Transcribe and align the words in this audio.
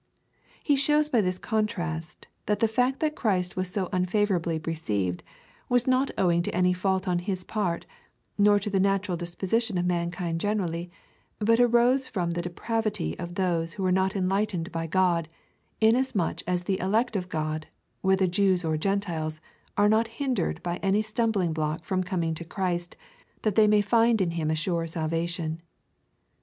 He 0.63 0.75
shows 0.75 1.09
by 1.09 1.21
this 1.21 1.37
contrast, 1.37 2.27
that 2.47 2.59
the 2.59 2.67
fact 2.67 3.01
that 3.01 3.15
Christ 3.15 3.55
was 3.55 3.69
so 3.69 3.87
unfavourably 3.93 4.59
received, 4.65 5.21
was 5.69 5.85
not 5.85 6.09
owing 6.17 6.41
to 6.41 6.55
any 6.55 6.73
fault 6.73 7.07
on 7.07 7.19
his 7.19 7.43
part, 7.43 7.85
nor 8.35 8.57
to 8.59 8.71
the 8.71 8.79
natural 8.79 9.15
dis 9.15 9.35
position 9.35 9.77
of 9.77 9.85
mankind 9.85 10.41
generally, 10.41 10.89
but 11.37 11.59
arose 11.59 12.07
from 12.07 12.31
the 12.31 12.41
depravity 12.41 13.15
of 13.19 13.35
those 13.35 13.73
who 13.73 13.83
were 13.83 13.91
not 13.91 14.15
enlightened 14.15 14.71
by 14.71 14.87
God, 14.87 15.29
inasmuch 15.79 16.39
as 16.47 16.63
the 16.63 16.79
elect 16.79 17.15
of 17.15 17.29
God, 17.29 17.67
whether 18.01 18.25
Jews 18.25 18.65
or 18.65 18.77
Gentiles, 18.77 19.39
are 19.77 19.87
not 19.87 20.07
hindered 20.17 20.63
by 20.63 20.77
any 20.77 21.03
stumhlingblock 21.03 21.83
from 21.83 22.03
coming 22.03 22.33
to 22.33 22.43
Christ, 22.43 22.95
that 23.43 23.53
they 23.53 23.67
may 23.67 23.81
find 23.81 24.19
in 24.19 24.31
him 24.31 24.49
a 24.49 24.55
sure 24.55 24.87
salvation. 24.87 25.61